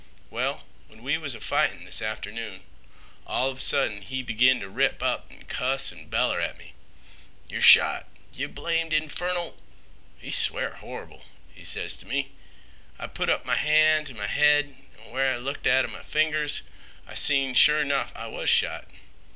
Well, 0.31 0.63
when 0.87 1.03
we 1.03 1.19
was 1.19 1.35
a 1.35 1.39
fightin' 1.39 1.85
this 1.85 2.01
atternoon, 2.01 2.63
all 3.27 3.51
of 3.51 3.59
a 3.59 3.61
sudden 3.61 4.01
he 4.01 4.23
begin 4.23 4.59
t' 4.59 4.65
rip 4.65 5.03
up 5.03 5.27
an' 5.29 5.43
cuss 5.43 5.91
an' 5.91 6.07
beller 6.09 6.41
at 6.41 6.57
me. 6.57 6.73
'Yer 7.47 7.61
shot, 7.61 8.07
yeh 8.33 8.47
blamed 8.47 8.93
infernal!'—he 8.93 10.31
swear 10.31 10.71
horrible—he 10.77 11.63
ses 11.63 11.95
t' 11.97 12.07
me. 12.07 12.31
I 12.97 13.05
put 13.05 13.29
up 13.29 13.47
m' 13.47 13.55
hand 13.55 14.07
t' 14.07 14.13
m' 14.13 14.27
head 14.27 14.75
an' 15.05 15.11
when 15.11 15.31
I 15.31 15.37
looked 15.37 15.67
at 15.67 15.85
m' 15.85 16.03
fingers, 16.03 16.63
I 17.05 17.13
seen, 17.13 17.53
sure 17.53 17.83
'nough, 17.83 18.11
I 18.15 18.25
was 18.25 18.49
shot. 18.49 18.87